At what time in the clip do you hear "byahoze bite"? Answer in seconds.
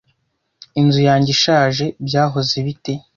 2.07-2.93